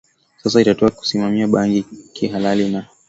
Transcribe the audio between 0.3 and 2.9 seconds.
Sasa itatoa na kusimamia bangi kihalali na